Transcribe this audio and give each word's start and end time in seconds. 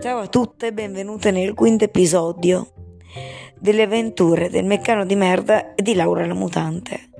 Ciao 0.00 0.18
a 0.20 0.28
tutte 0.28 0.68
e 0.68 0.72
benvenute 0.72 1.32
nel 1.32 1.54
quinto 1.54 1.82
episodio 1.82 2.72
delle 3.58 3.82
avventure 3.82 4.48
del 4.48 4.64
meccano 4.64 5.04
di 5.04 5.16
merda 5.16 5.74
e 5.74 5.82
di 5.82 5.94
Laura 5.94 6.24
la 6.24 6.34
mutante. 6.34 7.10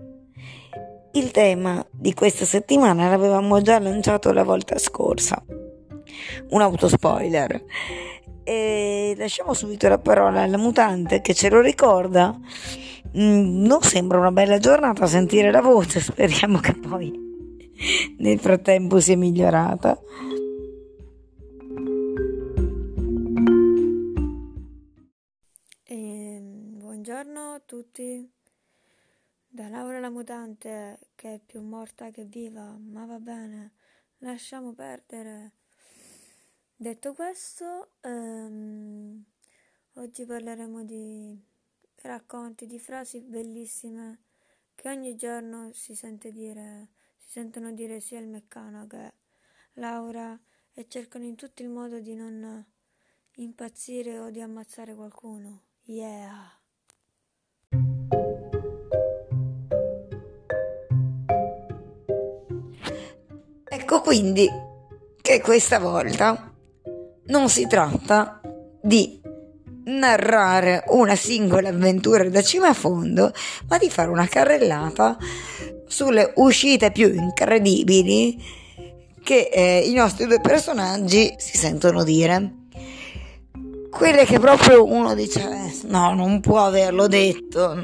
Il 1.14 1.32
tema 1.32 1.84
di 1.90 2.14
questa 2.14 2.44
settimana 2.44 3.08
l'avevamo 3.08 3.60
già 3.62 3.80
lanciato 3.80 4.32
la 4.32 4.44
volta 4.44 4.78
scorsa. 4.78 5.42
Un 6.50 6.60
autospoiler. 6.60 7.64
E 8.44 9.12
lasciamo 9.18 9.54
subito 9.54 9.88
la 9.88 9.98
parola 9.98 10.42
alla 10.42 10.56
mutante 10.56 11.20
che 11.20 11.34
ce 11.34 11.50
lo 11.50 11.60
ricorda. 11.60 12.38
Mm, 13.18 13.64
non 13.66 13.82
sembra 13.82 14.18
una 14.18 14.30
bella 14.30 14.58
giornata 14.58 15.04
sentire 15.06 15.50
la 15.50 15.62
voce, 15.62 15.98
speriamo 15.98 16.60
che 16.60 16.74
poi 16.74 17.26
nel 18.18 18.38
frattempo 18.38 19.00
sia 19.00 19.16
migliorata. 19.16 19.98
Buongiorno 27.18 27.54
a 27.54 27.58
tutti, 27.58 28.30
da 29.48 29.68
Laura 29.68 29.98
la 29.98 30.08
mutante 30.08 31.08
che 31.16 31.34
è 31.34 31.40
più 31.44 31.60
morta 31.62 32.12
che 32.12 32.22
viva, 32.22 32.78
ma 32.78 33.06
va 33.06 33.18
bene, 33.18 33.72
lasciamo 34.18 34.72
perdere. 34.72 35.50
Detto 36.76 37.14
questo, 37.14 37.94
ehm, 38.02 39.24
oggi 39.94 40.24
parleremo 40.26 40.84
di 40.84 41.36
racconti, 42.02 42.66
di 42.66 42.78
frasi 42.78 43.20
bellissime 43.20 44.20
che 44.76 44.88
ogni 44.88 45.16
giorno 45.16 45.72
si 45.72 45.96
sente 45.96 46.30
dire, 46.30 46.90
si 47.16 47.30
sentono 47.30 47.72
dire 47.72 47.98
sia 47.98 48.20
il 48.20 48.28
meccano 48.28 48.86
che 48.86 49.12
Laura 49.72 50.38
e 50.72 50.86
cercano 50.86 51.24
in 51.24 51.34
tutto 51.34 51.62
il 51.62 51.68
modo 51.68 51.98
di 51.98 52.14
non 52.14 52.64
impazzire 53.38 54.20
o 54.20 54.30
di 54.30 54.40
ammazzare 54.40 54.94
qualcuno. 54.94 55.62
Yeah! 55.82 56.57
Quindi 64.08 64.48
che 65.20 65.42
questa 65.42 65.78
volta 65.78 66.50
non 67.26 67.50
si 67.50 67.66
tratta 67.66 68.40
di 68.82 69.20
narrare 69.84 70.84
una 70.86 71.14
singola 71.14 71.68
avventura 71.68 72.26
da 72.30 72.40
cima 72.40 72.68
a 72.68 72.72
fondo, 72.72 73.30
ma 73.68 73.76
di 73.76 73.90
fare 73.90 74.08
una 74.08 74.26
carrellata 74.26 75.18
sulle 75.86 76.32
uscite 76.36 76.90
più 76.90 77.12
incredibili 77.12 78.42
che 79.22 79.50
eh, 79.52 79.80
i 79.86 79.92
nostri 79.92 80.24
due 80.24 80.40
personaggi 80.40 81.34
si 81.36 81.58
sentono 81.58 82.02
dire 82.02 82.57
quelle 83.98 84.24
che 84.24 84.38
proprio 84.38 84.84
uno 84.84 85.14
dice 85.14 85.72
no 85.86 86.14
non 86.14 86.40
può 86.40 86.64
averlo 86.64 87.08
detto 87.08 87.74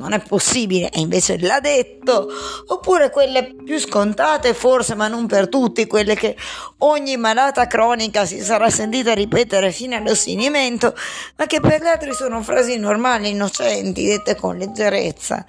non 0.00 0.12
è 0.12 0.20
possibile. 0.20 0.90
E 0.90 1.00
invece 1.00 1.38
l'ha 1.38 1.60
detto. 1.60 2.26
Oppure 2.66 3.10
quelle 3.10 3.54
più 3.54 3.78
scontate 3.78 4.54
forse 4.54 4.94
ma 4.94 5.06
non 5.06 5.26
per 5.26 5.48
tutti 5.48 5.86
quelle 5.86 6.14
che 6.16 6.36
ogni 6.78 7.16
malata 7.16 7.66
cronica 7.66 8.24
si 8.24 8.40
sarà 8.40 8.70
sentita 8.70 9.12
ripetere 9.12 9.70
fino 9.70 9.94
all'ossinimento 9.94 10.94
ma 11.36 11.46
che 11.46 11.60
per 11.60 11.82
gli 11.82 11.86
altri 11.86 12.14
sono 12.14 12.42
frasi 12.42 12.78
normali 12.78 13.28
innocenti 13.28 14.06
dette 14.06 14.34
con 14.34 14.56
leggerezza. 14.56 15.44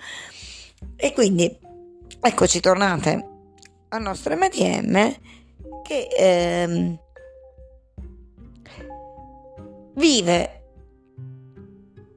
E 0.98 1.14
quindi 1.14 1.50
eccoci 2.20 2.60
tornate 2.60 3.28
al 3.90 4.02
nostro 4.02 4.36
MDM 4.36 5.16
che 5.84 6.08
ehm, 6.18 7.00
vive 9.95 10.64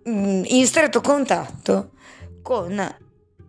mm, 0.09 0.43
in 0.47 0.67
stretto 0.67 1.01
contatto 1.01 1.91
con 2.43 2.97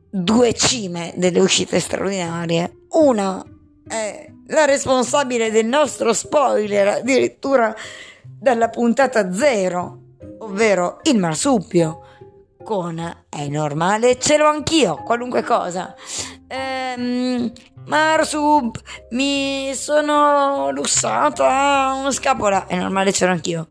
due 0.09 0.53
cime 0.53 1.13
delle 1.15 1.39
uscite 1.39 1.79
straordinarie. 1.79 2.85
Una 2.91 3.43
è 3.87 4.31
la 4.47 4.65
responsabile 4.65 5.51
del 5.51 5.65
nostro 5.65 6.13
spoiler, 6.13 6.87
addirittura 6.87 7.75
dalla 8.23 8.69
puntata 8.69 9.33
zero, 9.33 9.99
ovvero 10.39 10.99
il 11.03 11.17
marsupio. 11.17 12.01
Con 12.63 12.97
è 13.29 13.47
normale, 13.47 14.17
ce 14.17 14.37
l'ho 14.37 14.47
anch'io, 14.47 14.95
qualunque 15.03 15.43
cosa. 15.43 15.93
Ehm, 16.55 17.51
Marsub, 17.87 18.77
mi 19.11 19.71
sono 19.75 20.71
lussata 20.71 21.93
una 21.99 22.11
scapola. 22.11 22.65
È 22.65 22.75
normale, 22.77 23.11
c'ero 23.11 23.31
anch'io. 23.31 23.67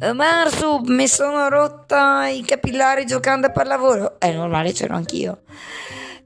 Eh, 0.00 0.12
Marsub, 0.12 0.88
mi 0.88 1.06
sono 1.06 1.48
rotta 1.48 2.26
i 2.26 2.42
capillari 2.42 3.06
giocando 3.06 3.46
a 3.46 3.50
pallavolo. 3.50 4.18
È 4.18 4.30
normale, 4.32 4.72
c'ero 4.72 4.94
anch'io. 4.94 5.42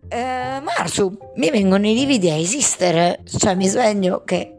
Eh, 0.09 0.61
Marsub, 0.63 1.33
mi 1.37 1.51
vengono 1.51 1.87
i 1.87 1.95
lividi 1.95 2.31
a 2.31 2.37
esistere. 2.37 3.21
Cioè, 3.25 3.55
mi 3.55 3.69
sveglio 3.69 4.25
che 4.25 4.55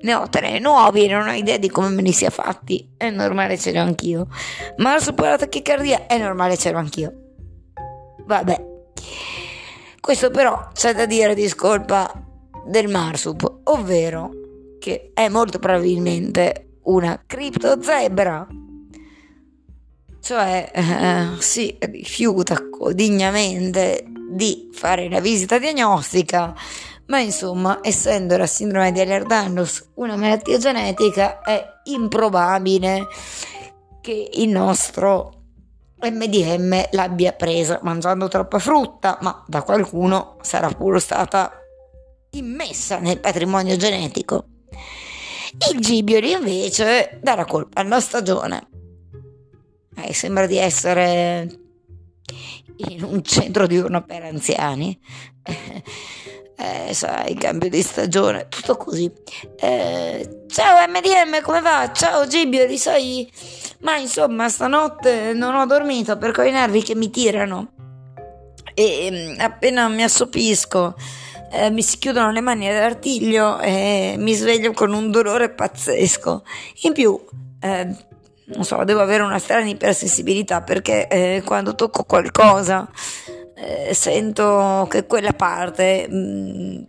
ne 0.00 0.14
ho 0.14 0.28
tre 0.28 0.58
nuovi 0.58 1.04
e 1.04 1.08
non 1.08 1.28
ho 1.28 1.32
idea 1.32 1.56
di 1.56 1.70
come 1.70 1.88
me 1.88 2.02
li 2.02 2.12
sia 2.12 2.30
fatti. 2.30 2.94
È 2.96 3.08
normale, 3.08 3.56
c'ero 3.56 3.80
anch'io. 3.80 4.26
Marsub, 4.78 5.18
la 5.20 5.38
tachicardia. 5.38 6.06
È 6.06 6.18
normale, 6.18 6.56
c'ero 6.56 6.78
anch'io. 6.78 7.12
Vabbè. 8.26 8.72
Questo 10.04 10.30
però 10.30 10.68
c'è 10.74 10.92
da 10.92 11.06
dire 11.06 11.34
di 11.34 11.48
scolpa 11.48 12.12
del 12.66 12.88
Marsup, 12.88 13.60
ovvero 13.64 14.30
che 14.78 15.12
è 15.14 15.30
molto 15.30 15.58
probabilmente 15.58 16.80
una 16.82 17.22
criptozebra. 17.24 18.46
Cioè, 20.20 20.70
eh, 20.74 21.40
si 21.40 21.74
rifiuta 21.80 22.54
dignamente 22.92 24.04
di 24.28 24.68
fare 24.74 25.08
la 25.08 25.20
visita 25.20 25.58
diagnostica, 25.58 26.54
ma 27.06 27.20
insomma, 27.20 27.78
essendo 27.80 28.36
la 28.36 28.46
sindrome 28.46 28.92
di 28.92 29.00
Ehlers-Danlos 29.00 29.92
una 29.94 30.16
malattia 30.16 30.58
genetica, 30.58 31.40
è 31.40 31.64
improbabile 31.84 33.06
che 34.02 34.28
il 34.34 34.50
nostro 34.50 35.43
MDM 36.10 36.88
l'abbia 36.92 37.32
presa 37.32 37.80
mangiando 37.82 38.28
troppa 38.28 38.58
frutta, 38.58 39.18
ma 39.22 39.44
da 39.46 39.62
qualcuno 39.62 40.36
sarà 40.42 40.68
pure 40.68 40.98
stata 41.00 41.52
immessa 42.30 42.98
nel 42.98 43.20
patrimonio 43.20 43.76
genetico. 43.76 44.46
Il 45.72 45.80
Gibioli 45.80 46.32
invece 46.32 47.18
dà 47.22 47.34
la 47.34 47.44
colpa 47.44 47.80
alla 47.80 48.00
stagione. 48.00 48.68
Eh, 49.96 50.12
sembra 50.12 50.46
di 50.46 50.56
essere 50.56 51.48
in 52.76 53.04
un 53.04 53.22
centro 53.22 53.66
diurno 53.66 54.02
per 54.04 54.24
anziani. 54.24 54.98
Eh, 56.56 56.94
sai, 56.94 57.34
cambio 57.34 57.68
di 57.68 57.82
stagione, 57.82 58.46
tutto 58.48 58.76
così. 58.76 59.10
Eh, 59.60 60.44
ciao 60.48 60.86
MDM, 60.88 61.42
come 61.42 61.60
va? 61.60 61.90
Ciao 61.92 62.26
Gibioli, 62.26 62.78
sai 62.78 63.30
ma 63.84 63.96
insomma, 63.96 64.48
stanotte 64.48 65.32
non 65.34 65.54
ho 65.54 65.66
dormito 65.66 66.16
perché 66.16 66.40
ho 66.40 66.44
i 66.44 66.50
nervi 66.50 66.82
che 66.82 66.94
mi 66.94 67.10
tirano. 67.10 67.72
E 68.74 69.08
mm, 69.36 69.40
appena 69.40 69.88
mi 69.88 70.02
assopisco, 70.02 70.94
eh, 71.52 71.70
mi 71.70 71.82
si 71.82 71.98
chiudono 71.98 72.32
le 72.32 72.40
mani 72.40 72.68
all'artiglio 72.68 73.60
e 73.60 74.14
mi 74.18 74.32
sveglio 74.32 74.72
con 74.72 74.92
un 74.92 75.10
dolore 75.10 75.50
pazzesco. 75.50 76.44
In 76.82 76.92
più, 76.94 77.22
eh, 77.60 77.94
non 78.46 78.64
so, 78.64 78.82
devo 78.84 79.00
avere 79.00 79.22
una 79.22 79.38
strana 79.38 79.68
ipersensibilità 79.68 80.62
perché 80.62 81.06
eh, 81.06 81.42
quando 81.44 81.74
tocco 81.74 82.04
qualcosa 82.04 82.88
eh, 83.54 83.94
sento 83.94 84.86
che 84.90 85.06
quella 85.06 85.32
parte 85.32 86.06
mh, 86.08 86.16
mm, 86.16 86.82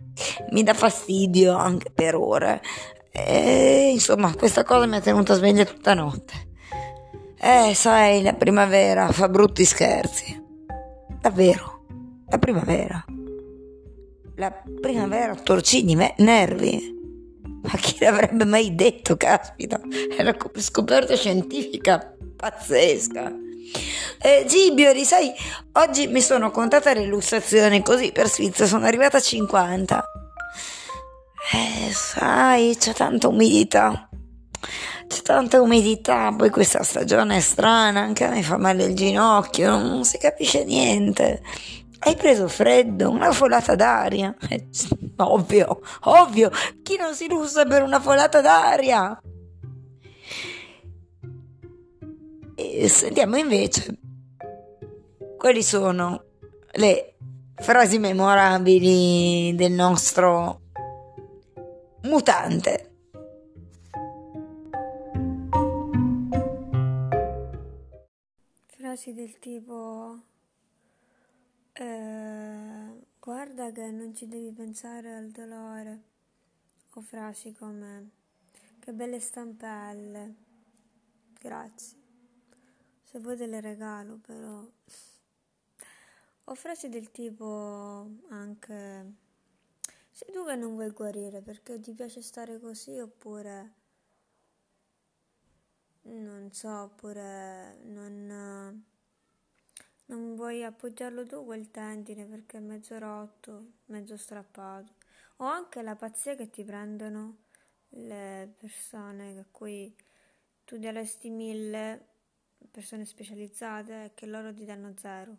mi 0.50 0.62
dà 0.62 0.74
fastidio 0.74 1.56
anche 1.56 1.90
per 1.90 2.14
ore. 2.14 2.60
E, 3.10 3.90
insomma, 3.92 4.34
questa 4.34 4.62
cosa 4.64 4.86
mi 4.86 4.96
ha 4.96 5.00
tenuta 5.00 5.34
sveglia 5.34 5.64
tutta 5.64 5.94
notte. 5.94 6.34
Eh, 7.38 7.74
sai, 7.74 8.22
la 8.22 8.34
primavera 8.34 9.10
fa 9.12 9.28
brutti 9.28 9.64
scherzi. 9.64 10.44
Davvero, 11.20 11.84
la 12.28 12.38
primavera. 12.38 13.04
La 14.36 14.62
primavera 14.80 15.34
torcini 15.34 15.96
me- 15.96 16.14
nervi. 16.18 16.94
Ma 17.62 17.70
chi 17.78 17.96
l'avrebbe 18.00 18.44
mai 18.44 18.74
detto, 18.74 19.16
caspita? 19.16 19.80
È 20.16 20.20
una 20.20 20.36
scoperta 20.54 21.16
scientifica 21.16 22.14
pazzesca. 22.36 23.44
Eh, 24.22 24.44
Gibiori, 24.46 25.04
sai, 25.04 25.32
oggi 25.72 26.06
mi 26.06 26.20
sono 26.20 26.50
contata 26.50 26.92
le 26.92 27.02
illustrazioni 27.02 27.82
così 27.82 28.12
per 28.12 28.28
Svizzera, 28.28 28.68
sono 28.68 28.86
arrivata 28.86 29.18
a 29.18 29.20
50. 29.20 30.04
Eh, 31.52 31.92
sai, 31.92 32.76
c'è 32.76 32.92
tanta 32.92 33.28
umidità 33.28 34.08
c'è 35.06 35.22
tanta 35.22 35.60
umidità, 35.60 36.34
poi 36.36 36.50
questa 36.50 36.82
stagione 36.82 37.36
è 37.36 37.40
strana, 37.40 38.00
anche 38.00 38.24
a 38.24 38.30
me 38.30 38.42
fa 38.42 38.58
male 38.58 38.84
il 38.84 38.94
ginocchio, 38.94 39.78
non 39.78 40.04
si 40.04 40.18
capisce 40.18 40.64
niente. 40.64 41.42
Hai 42.00 42.16
preso 42.16 42.48
freddo, 42.48 43.10
una 43.10 43.32
folata 43.32 43.74
d'aria. 43.74 44.34
Eh, 44.48 44.66
ovvio, 45.18 45.80
ovvio, 46.04 46.50
chi 46.82 46.96
non 46.96 47.14
si 47.14 47.26
russa 47.28 47.64
per 47.64 47.82
una 47.82 48.00
folata 48.00 48.40
d'aria? 48.40 49.18
Quindi 52.56 52.88
sentiamo 52.88 53.36
invece 53.36 53.98
quali 55.36 55.62
sono 55.62 56.24
le 56.72 57.16
frasi 57.54 57.98
memorabili 57.98 59.54
del 59.54 59.72
nostro 59.72 60.60
mutante. 62.04 62.90
Frasi 68.66 69.12
del 69.12 69.38
tipo 69.38 70.18
eh, 71.74 73.04
guarda 73.18 73.70
che 73.70 73.90
non 73.90 74.14
ci 74.14 74.26
devi 74.26 74.50
pensare 74.52 75.14
al 75.14 75.28
dolore. 75.28 76.00
O 76.94 77.02
frasi 77.02 77.52
come 77.52 78.10
che 78.78 78.92
belle 78.92 79.20
stampelle. 79.20 80.34
Grazie 81.38 82.05
se 83.16 83.22
vuoi 83.22 83.36
te 83.38 83.46
le 83.46 83.62
regalo 83.62 84.18
però 84.18 84.62
o 86.44 86.54
frasi 86.54 86.90
del 86.90 87.10
tipo 87.10 88.06
anche 88.28 89.14
sei 90.10 90.30
tu 90.34 90.44
che 90.44 90.54
non 90.54 90.74
vuoi 90.74 90.90
guarire 90.90 91.40
perché 91.40 91.80
ti 91.80 91.94
piace 91.94 92.20
stare 92.20 92.60
così 92.60 92.98
oppure 92.98 93.72
non 96.02 96.52
so, 96.52 96.68
oppure 96.68 97.78
non, 97.84 98.84
non 100.06 100.34
vuoi 100.34 100.62
appoggiarlo 100.62 101.24
tu 101.24 101.42
quel 101.46 101.70
tendine 101.70 102.26
perché 102.26 102.58
è 102.58 102.60
mezzo 102.60 102.98
rotto, 102.98 103.72
mezzo 103.86 104.16
strappato. 104.16 104.92
O 105.38 105.44
anche 105.46 105.82
la 105.82 105.96
pazzia 105.96 106.36
che 106.36 106.48
ti 106.48 106.62
prendono 106.62 107.38
le 107.88 108.54
persone 108.56 109.36
a 109.36 109.44
cui 109.50 109.92
tu 110.64 110.78
daresti 110.78 111.28
mille, 111.30 112.15
persone 112.70 113.04
specializzate, 113.04 114.04
e 114.04 114.10
che 114.14 114.26
loro 114.26 114.52
ti 114.52 114.64
danno 114.64 114.92
zero, 114.96 115.36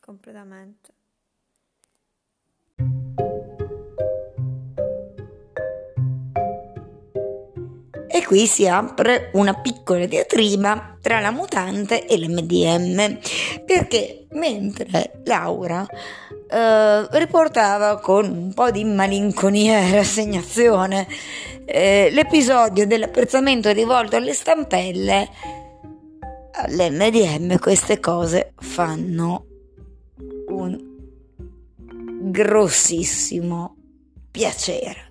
completamente. 0.00 0.92
E 8.08 8.24
qui 8.24 8.46
si 8.46 8.66
apre 8.66 9.30
una 9.34 9.52
piccola 9.60 10.06
diatriba 10.06 10.96
tra 11.02 11.20
la 11.20 11.30
mutante 11.30 12.06
e 12.06 12.16
l'MDM, 12.16 13.18
perché 13.64 14.26
mentre 14.30 15.20
Laura 15.24 15.86
eh, 16.48 17.06
riportava 17.18 18.00
con 18.00 18.24
un 18.24 18.54
po' 18.54 18.70
di 18.70 18.84
malinconia 18.84 19.80
e 19.80 19.96
rassegnazione 19.96 21.06
eh, 21.66 22.08
l'episodio 22.10 22.86
dell'apprezzamento 22.86 23.70
rivolto 23.72 24.16
alle 24.16 24.32
stampelle, 24.32 25.28
all'MDM 26.56 27.58
queste 27.58 28.00
cose 28.00 28.52
fanno 28.56 29.46
un 30.48 30.78
grossissimo 32.30 33.76
piacere 34.30 35.06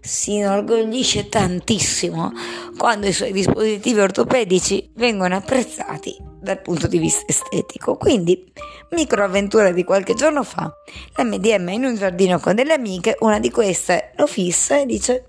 si 0.00 0.34
inorgoglisce 0.34 1.28
tantissimo 1.28 2.32
quando 2.76 3.06
i 3.06 3.12
suoi 3.12 3.32
dispositivi 3.32 4.00
ortopedici 4.00 4.90
vengono 4.94 5.36
apprezzati 5.36 6.16
dal 6.40 6.60
punto 6.60 6.86
di 6.86 6.98
vista 6.98 7.24
estetico. 7.26 7.96
Quindi, 7.96 8.52
microavventura 8.90 9.72
di 9.72 9.82
qualche 9.82 10.14
giorno 10.14 10.42
fa, 10.42 10.70
l'MDM 11.16 11.68
in 11.70 11.84
un 11.84 11.96
giardino 11.96 12.38
con 12.38 12.54
delle 12.54 12.74
amiche, 12.74 13.16
una 13.20 13.40
di 13.40 13.50
queste 13.50 14.12
lo 14.16 14.26
fissa 14.26 14.78
e 14.78 14.86
dice 14.86 15.28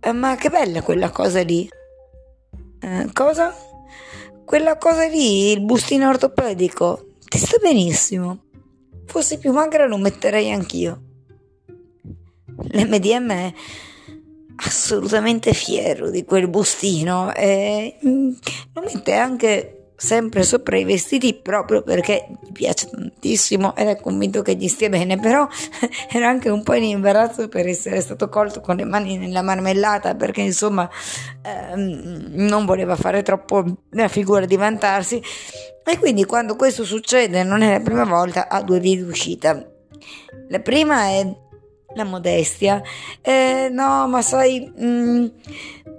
eh, 0.00 0.12
ma 0.12 0.36
che 0.36 0.48
bella 0.48 0.82
quella 0.82 1.10
cosa 1.10 1.42
lì. 1.42 1.68
Eh, 2.80 3.10
cosa? 3.12 3.54
Quella 4.44 4.76
cosa 4.78 5.06
lì, 5.06 5.50
il 5.50 5.60
bustino 5.60 6.08
ortopedico, 6.08 7.14
ti 7.28 7.38
sta 7.38 7.58
benissimo. 7.58 8.44
Fossi 9.06 9.38
più 9.38 9.52
magra 9.52 9.86
lo 9.86 9.96
metterei 9.96 10.50
anch'io 10.50 11.02
l'MDM 12.70 13.30
è 13.30 13.52
assolutamente 14.66 15.52
fiero 15.52 16.10
di 16.10 16.24
quel 16.24 16.48
bustino 16.48 17.32
e 17.32 17.96
mm, 18.04 18.30
lo 18.72 18.82
mette 18.82 19.14
anche 19.14 19.77
sempre 20.00 20.44
sopra 20.44 20.78
i 20.78 20.84
vestiti 20.84 21.34
proprio 21.34 21.82
perché 21.82 22.28
gli 22.40 22.52
piace 22.52 22.88
tantissimo 22.88 23.74
ed 23.74 23.88
è 23.88 24.00
convinto 24.00 24.42
che 24.42 24.54
gli 24.54 24.68
stia 24.68 24.88
bene, 24.88 25.18
però 25.18 25.46
era 26.08 26.28
anche 26.28 26.50
un 26.50 26.62
po' 26.62 26.74
in 26.74 26.84
imbarazzo 26.84 27.48
per 27.48 27.66
essere 27.66 28.00
stato 28.00 28.28
colto 28.28 28.60
con 28.60 28.76
le 28.76 28.84
mani 28.84 29.18
nella 29.18 29.42
marmellata 29.42 30.14
perché 30.14 30.42
insomma 30.42 30.88
ehm, 31.42 32.28
non 32.30 32.64
voleva 32.64 32.94
fare 32.94 33.22
troppo 33.22 33.64
la 33.90 34.06
figura 34.06 34.44
di 34.44 34.56
vantarsi 34.56 35.20
e 35.84 35.98
quindi 35.98 36.24
quando 36.24 36.54
questo 36.54 36.84
succede 36.84 37.42
non 37.42 37.62
è 37.62 37.72
la 37.72 37.80
prima 37.80 38.04
volta 38.04 38.48
ha 38.48 38.62
due 38.62 38.78
vie 38.78 38.96
di 38.96 39.02
uscita. 39.02 39.66
La 40.48 40.60
prima 40.60 41.06
è 41.06 41.26
la 41.94 42.04
modestia. 42.04 42.82
Eh, 43.20 43.68
no, 43.70 44.06
ma 44.08 44.22
sai, 44.22 44.60
mh, 44.60 44.86
mm, 44.86 45.26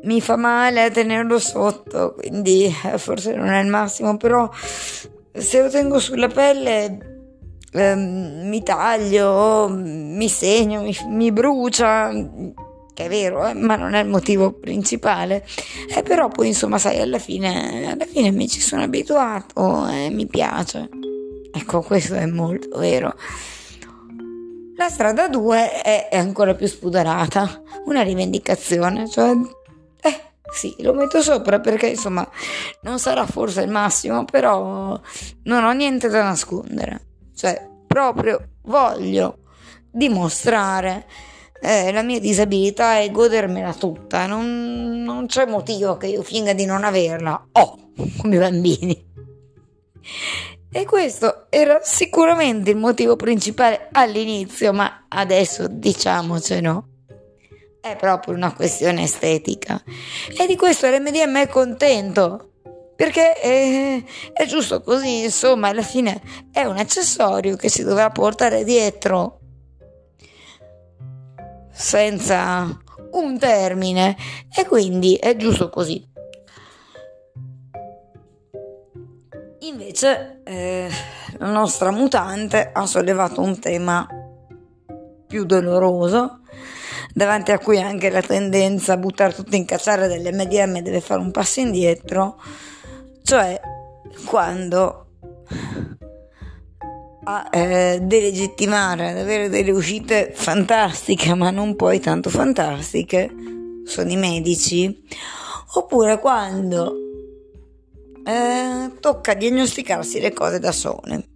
mi 0.04 0.22
fa 0.22 0.36
male 0.36 0.92
tenerlo 0.92 1.40
sotto, 1.40 2.16
quindi 2.18 2.74
eh, 2.86 2.98
forse 2.98 3.34
non 3.34 3.50
è 3.50 3.62
il 3.62 3.68
massimo, 3.68 4.18
però 4.18 4.50
se 5.32 5.62
lo 5.62 5.70
tengo 5.70 6.00
sulla 6.00 6.28
pelle 6.28 7.10
eh, 7.72 7.96
mi 7.96 8.64
taglio, 8.64 9.68
mi 9.70 10.28
segno, 10.28 10.82
mi, 10.82 10.96
mi, 11.08 11.32
brucia, 11.32 12.10
che 12.94 13.06
è 13.06 13.10
vero, 13.10 13.48
eh, 13.48 13.54
ma 13.54 13.76
non 13.76 13.94
è 13.94 14.02
il 14.02 14.10
motivo 14.10 14.52
principale. 14.54 15.46
Eh, 15.96 16.04
però 16.04 16.30
poi 16.30 16.48
insomma, 16.48 16.78
sai, 16.78 17.00
alla 17.00 17.20
fine, 17.20 17.92
alla 17.92 18.06
fine 18.06 18.32
mi 18.32 18.48
ci 18.48 18.62
sono 18.62 18.84
abituato 18.84 19.88
e 19.88 20.10
mi 20.10 20.26
piace. 20.26 20.90
Ecco, 21.52 21.82
questo 21.82 22.16
è 22.16 22.26
molto 22.26 22.78
vero. 22.78 23.14
La 24.76 24.88
strada 24.88 25.28
2 25.28 25.82
è, 25.82 26.08
ancora 26.14 26.56
più 26.56 26.66
spudorata, 26.66 27.64
una 27.86 28.02
rivendicazione, 28.02 29.10
cioè 29.10 29.34
sì, 30.52 30.76
lo 30.80 30.94
metto 30.94 31.22
sopra 31.22 31.60
perché 31.60 31.88
insomma 31.88 32.28
non 32.82 33.00
sarà 33.00 33.26
forse 33.26 33.62
il 33.62 33.70
massimo, 33.70 34.26
però 34.26 35.00
non 35.44 35.64
ho 35.64 35.72
niente 35.72 36.10
da 36.10 36.24
nascondere. 36.24 37.08
Cioè, 37.36 37.68
proprio 37.88 38.56
voglio 38.64 39.40
dimostrare 39.92 41.06
eh, 41.62 41.92
la 41.92 42.04
mia 42.04 42.20
disabilità 42.20 43.00
e 43.00 43.12
godermela 43.12 43.74
tutta. 43.74 44.26
Non, 44.26 45.04
non 45.04 45.26
c'è 45.28 45.46
motivo 45.46 45.98
che 45.98 46.08
io 46.08 46.24
finga 46.24 46.54
di 46.54 46.66
non 46.66 46.84
averla. 46.84 47.48
Oh, 47.54 47.92
come 48.18 48.38
bambini. 48.38 49.08
E 50.72 50.86
questo 50.86 51.48
era 51.50 51.80
sicuramente 51.82 52.70
il 52.70 52.78
motivo 52.78 53.16
principale 53.16 53.90
all'inizio, 53.92 54.72
ma 54.72 55.06
adesso 55.08 55.68
diciamocelo. 55.68 56.88
È 57.82 57.96
proprio 57.96 58.34
una 58.34 58.54
questione 58.54 59.04
estetica. 59.04 59.82
E 60.38 60.46
di 60.48 60.56
questo 60.56 60.88
l'MDM 60.88 61.38
è 61.38 61.48
contento. 61.48 62.52
Perché 62.96 63.34
è, 63.34 64.04
è 64.34 64.46
giusto 64.46 64.82
così, 64.82 65.24
insomma, 65.24 65.70
alla 65.70 65.82
fine 65.82 66.22
è 66.52 66.66
un 66.66 66.78
accessorio 66.78 67.56
che 67.56 67.70
si 67.70 67.84
dovrà 67.84 68.10
portare 68.10 68.66
dietro 68.66 69.40
senza 71.72 72.78
un 73.12 73.40
termine 73.40 74.18
e 74.54 74.66
quindi 74.66 75.16
è 75.16 75.38
giusto 75.38 75.70
così. 75.70 76.06
Invece 79.60 80.42
eh, 80.44 80.90
la 81.38 81.52
nostra 81.52 81.92
mutante 81.92 82.70
ha 82.74 82.86
sollevato 82.86 83.40
un 83.40 83.60
tema 83.60 84.06
più 85.26 85.46
doloroso, 85.46 86.39
davanti 87.14 87.52
a 87.52 87.60
cui 87.60 87.80
anche 87.80 88.10
la 88.10 88.22
tendenza 88.22 88.94
a 88.94 88.98
buttare 88.98 89.34
tutto 89.34 89.56
in 89.56 89.66
cacciare 89.66 90.08
dell'MDM 90.08 90.80
deve 90.80 91.02
fare 91.02 91.22
un 91.22 91.32
passo 91.32 91.60
indietro, 91.60 92.42
cioè 93.24 93.60
quando 94.26 95.06
a 97.24 97.48
eh, 97.52 98.00
delegittimare, 98.02 99.12
ad 99.12 99.18
avere 99.18 99.50
delle 99.50 99.72
uscite 99.72 100.32
fantastiche, 100.34 101.34
ma 101.36 101.52
non 101.52 101.76
poi 101.76 102.00
tanto 102.00 102.30
fantastiche, 102.30 103.30
sono 103.86 104.10
i 104.10 104.16
medici, 104.16 105.06
oppure 105.76 106.20
quando 106.20 106.96
eh, 108.24 108.92
tocca 109.00 109.34
diagnosticarsi 109.34 110.20
le 110.20 110.34
cose 110.34 110.60
da 110.60 110.72
sole. 110.72 111.28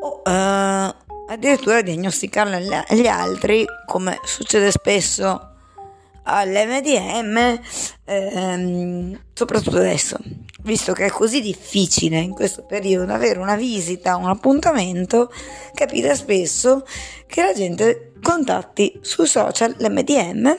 O 0.00 0.22
eh, 0.24 0.94
addirittura 1.28 1.82
diagnosticarle 1.82 2.84
agli 2.88 3.06
altri, 3.06 3.64
come 3.86 4.20
succede 4.24 4.70
spesso 4.70 5.52
all'MDM, 6.22 7.60
ehm, 8.04 9.20
soprattutto 9.32 9.76
adesso, 9.76 10.16
visto 10.62 10.92
che 10.92 11.06
è 11.06 11.10
così 11.10 11.40
difficile 11.40 12.18
in 12.18 12.32
questo 12.32 12.64
periodo 12.64 13.12
avere 13.12 13.38
una 13.38 13.56
visita, 13.56 14.16
un 14.16 14.28
appuntamento, 14.28 15.32
capita 15.74 16.14
spesso 16.14 16.84
che 17.26 17.42
la 17.42 17.52
gente 17.52 18.12
contatti 18.22 18.98
sui 19.02 19.26
social 19.26 19.76
l'MDM 19.78 20.56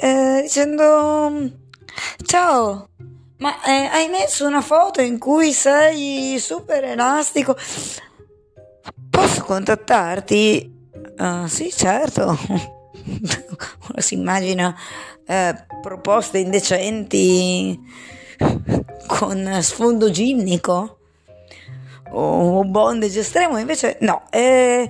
eh, 0.00 0.40
dicendo 0.42 1.50
ciao, 2.24 2.88
ma 3.38 3.62
eh, 3.62 3.88
hai 3.92 4.08
messo 4.08 4.46
una 4.46 4.60
foto 4.60 5.00
in 5.00 5.18
cui 5.18 5.52
sei 5.52 6.36
super 6.38 6.84
elastico? 6.84 7.56
Posso 9.14 9.44
contattarti? 9.44 10.72
Uh, 11.16 11.46
sì, 11.46 11.70
certo. 11.70 12.36
Uno 13.06 13.98
si 13.98 14.14
immagina 14.14 14.74
eh, 15.24 15.54
proposte 15.80 16.38
indecenti 16.38 17.78
con 19.06 19.58
sfondo 19.60 20.10
ginnico 20.10 20.98
o 22.10 22.64
bondage 22.64 23.20
estremo, 23.20 23.56
invece 23.56 23.98
no. 24.00 24.24
Eh, 24.30 24.88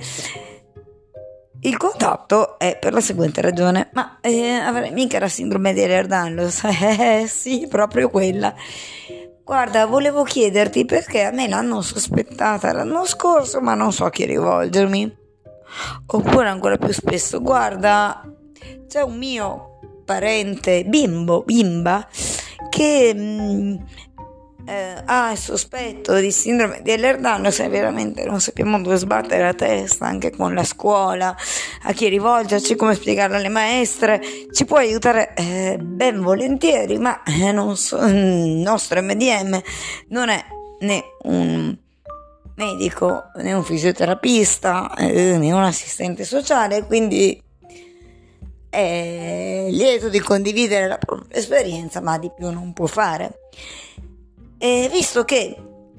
il 1.61 1.77
contatto 1.77 2.59
è 2.59 2.79
per 2.79 2.95
la 2.95 3.01
seguente 3.01 3.43
ragione, 3.43 3.91
ma 3.93 4.19
eh, 4.23 4.53
avrei 4.53 4.91
mica 4.91 5.19
la 5.19 5.29
sindrome 5.29 5.75
di 5.75 5.81
Ehlers-Danlos, 5.81 6.65
eh 6.81 7.27
sì, 7.29 7.67
proprio 7.69 8.09
quella. 8.09 8.55
Guarda, 9.45 9.85
volevo 9.85 10.23
chiederti 10.23 10.87
perché 10.87 11.25
a 11.25 11.31
me 11.31 11.47
l'hanno 11.47 11.83
sospettata 11.83 12.73
l'anno 12.73 13.05
scorso, 13.05 13.61
ma 13.61 13.75
non 13.75 13.93
so 13.93 14.07
a 14.07 14.11
chi 14.11 14.25
rivolgermi. 14.25 15.17
Oppure 16.07 16.49
ancora 16.49 16.79
più 16.79 16.93
spesso, 16.95 17.43
guarda, 17.43 18.23
c'è 18.89 19.03
un 19.03 19.19
mio 19.19 19.81
parente 20.07 20.85
bimbo, 20.87 21.43
bimba, 21.43 22.09
che 22.71 23.13
mh, 23.15 23.21
mm, 23.21 23.77
eh, 24.67 25.03
ha 25.05 25.31
il 25.31 25.39
sospetto 25.39 26.15
di 26.17 26.31
sindrome 26.31 26.81
di 26.83 26.91
Ehlers-Danlos 26.91 27.55
se 27.55 27.69
veramente 27.69 28.25
non 28.25 28.41
sappiamo 28.41 28.81
dove 28.81 28.97
sbattere 28.97 29.43
la 29.43 29.55
testa 29.55 30.07
anche 30.07 30.31
con 30.31 30.55
la 30.55 30.65
scuola, 30.65 31.37
a 31.83 31.93
chi 31.93 32.09
rivolgerci, 32.09 32.77
come 32.77 32.95
spiegarlo 32.95 33.37
alle 33.37 33.49
maestre, 33.49 34.21
ci 34.53 34.65
può 34.65 34.79
aiutare 34.79 35.35
eh, 35.35 35.79
ben 35.81 36.21
volentieri, 36.21 36.99
ma 36.99 37.23
eh, 37.23 37.55
so, 37.75 37.99
il 38.07 38.15
nostro 38.15 39.01
MDM 39.03 39.61
non 40.09 40.29
è 40.29 40.45
né 40.81 41.05
un 41.23 41.77
medico 42.57 43.31
né 43.37 43.53
un 43.53 43.65
fisioterapista 43.65 44.95
eh, 44.97 45.37
né 45.39 45.53
un 45.53 45.63
assistente 45.63 46.25
sociale, 46.25 46.85
quindi 46.85 47.41
è 48.75 49.69
lieto 49.71 50.09
di 50.09 50.19
condividere 50.19 50.89
la 50.89 50.99
propria 50.99 51.39
esperienza, 51.39 52.01
ma 52.01 52.19
di 52.19 52.31
più 52.35 52.51
non 52.51 52.73
può 52.73 52.87
fare. 52.87 53.39
E 54.65 54.89
visto 54.91 55.27
che 55.27 55.55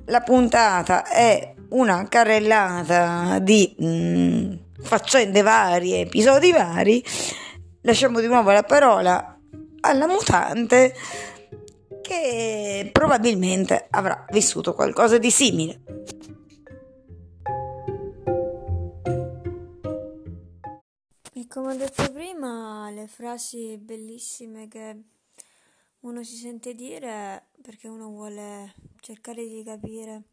la 0.06 0.22
puntata 0.22 1.08
è 1.08 1.54
una 1.70 2.08
carrellata 2.08 3.38
di 3.38 3.76
mh, 3.78 3.86
mm, 3.86 4.54
faccende 4.82 5.44
varie, 5.44 6.00
episodi 6.00 6.52
vari, 6.52 7.04
lasciamo 7.82 8.20
di 8.20 8.26
nuovo 8.26 8.50
la 8.50 8.64
parola 8.64 9.40
alla 9.82 10.08
mutante 10.08 10.96
che 12.02 12.90
probabilmente 12.92 13.86
avrà 13.92 14.26
vissuto 14.32 14.74
qualcosa 14.74 15.20
di 15.20 15.30
simile. 15.30 15.82
E 21.34 21.48
come 21.48 21.74
ho 21.74 21.78
detto 21.78 22.12
prima, 22.12 22.90
le 22.90 23.06
frasi 23.06 23.78
bellissime 23.78 24.68
che 24.68 25.04
uno 26.06 26.24
si 26.24 26.36
sente 26.36 26.76
dire 26.76 27.48
perché 27.62 27.88
uno 27.88 28.10
vuole 28.10 28.76
cercare 29.00 29.48
di 29.48 29.64
capire, 29.64 30.24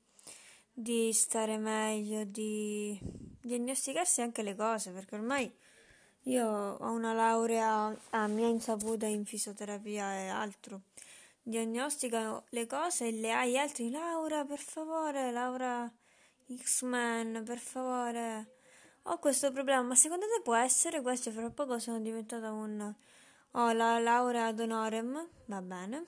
di 0.71 1.11
stare 1.15 1.57
meglio, 1.57 2.25
di 2.25 2.99
diagnosticarsi 3.41 4.21
anche 4.21 4.43
le 4.43 4.55
cose, 4.55 4.91
perché 4.91 5.15
ormai 5.15 5.51
io 6.25 6.47
ho 6.47 6.91
una 6.91 7.15
laurea 7.15 7.99
a 8.11 8.27
mia 8.27 8.49
insaputa 8.49 9.07
in 9.07 9.25
fisioterapia 9.25 10.15
e 10.19 10.29
altro. 10.29 10.83
Diagnosticano 11.43 12.45
le 12.51 12.67
cose 12.67 13.09
e 13.09 13.13
le 13.13 13.33
hai 13.33 13.59
altri. 13.59 13.91
Laura, 13.91 14.45
per 14.45 14.61
favore, 14.61 15.33
Laura 15.33 15.91
X-Men, 16.55 17.43
per 17.45 17.59
favore. 17.59 18.59
Ho 19.05 19.19
questo 19.19 19.51
problema, 19.51 19.83
ma 19.83 19.95
secondo 19.95 20.27
te 20.27 20.43
può 20.43 20.55
essere 20.55 21.01
questo? 21.01 21.31
Fra 21.31 21.51
poco 21.51 21.79
sono 21.79 21.99
diventata 21.99 22.53
un 22.53 22.95
ho 23.53 23.73
la 23.73 23.99
laurea 23.99 24.47
ad 24.47 24.61
honorem, 24.61 25.29
va 25.47 25.61
bene. 25.63 26.05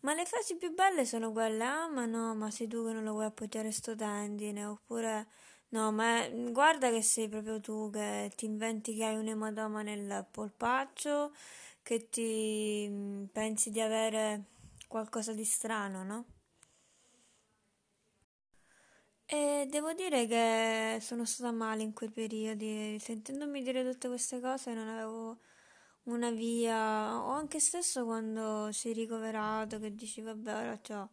Ma 0.00 0.14
le 0.14 0.24
frasi 0.26 0.56
più 0.56 0.72
belle 0.74 1.04
sono 1.06 1.32
quelle, 1.32 1.64
ah 1.64 1.88
ma 1.88 2.04
no, 2.06 2.34
ma 2.34 2.50
sei 2.50 2.68
tu 2.68 2.84
che 2.84 2.92
non 2.92 3.04
lo 3.04 3.12
vuoi 3.12 3.24
appoggiare 3.26 3.70
sto 3.72 3.96
tendine, 3.96 4.66
oppure 4.66 5.26
no, 5.70 5.90
ma 5.92 6.28
guarda 6.28 6.90
che 6.90 7.02
sei 7.02 7.28
proprio 7.28 7.58
tu 7.60 7.90
che 7.90 8.30
ti 8.36 8.44
inventi 8.44 8.94
che 8.94 9.04
hai 9.04 9.16
un 9.16 9.28
ematoma 9.28 9.82
nel 9.82 10.26
polpaccio, 10.30 11.32
che 11.82 12.08
ti 12.10 12.86
mm, 12.88 13.24
pensi 13.32 13.70
di 13.70 13.80
avere 13.80 14.44
qualcosa 14.88 15.32
di 15.32 15.44
strano, 15.44 16.04
no? 16.04 16.24
E 19.26 19.66
devo 19.68 19.92
dire 19.92 20.26
che 20.26 20.98
sono 21.00 21.24
stata 21.24 21.50
male 21.52 21.82
in 21.82 21.92
quei 21.92 22.10
periodi, 22.10 22.98
sentendomi 23.00 23.62
dire 23.62 23.82
tutte 23.90 24.08
queste 24.08 24.40
cose 24.40 24.72
non 24.74 24.88
avevo 24.88 25.38
una 26.04 26.30
via, 26.30 27.22
o 27.24 27.30
anche 27.30 27.60
stesso 27.60 28.04
quando 28.04 28.70
sei 28.72 28.92
ricoverato 28.92 29.78
che 29.78 29.94
dici 29.94 30.20
vabbè 30.20 30.54
ora 30.54 30.80
ho 31.00 31.10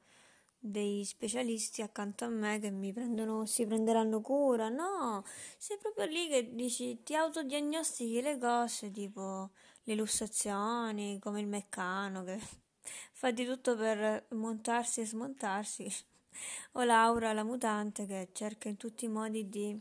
dei 0.63 1.03
specialisti 1.05 1.81
accanto 1.81 2.25
a 2.25 2.27
me 2.29 2.59
che 2.59 2.69
mi 2.69 2.93
prendono, 2.93 3.45
si 3.47 3.65
prenderanno 3.65 4.21
cura, 4.21 4.69
no, 4.69 5.23
sei 5.57 5.77
proprio 5.79 6.05
lì 6.05 6.27
che 6.27 6.53
dici 6.53 7.01
ti 7.03 7.15
autodiagnostichi 7.15 8.21
le 8.21 8.37
cose 8.37 8.91
tipo 8.91 9.51
le 9.83 9.95
lussazioni, 9.95 11.19
come 11.19 11.41
il 11.41 11.47
meccano 11.47 12.23
che 12.23 12.39
fa 13.13 13.31
di 13.31 13.45
tutto 13.45 13.75
per 13.75 14.27
montarsi 14.29 15.01
e 15.01 15.05
smontarsi, 15.07 15.91
o 16.73 16.83
Laura, 16.83 17.33
la 17.33 17.43
mutante, 17.43 18.05
che 18.05 18.29
cerca 18.33 18.69
in 18.69 18.77
tutti 18.77 19.05
i 19.05 19.09
modi 19.09 19.49
di 19.49 19.79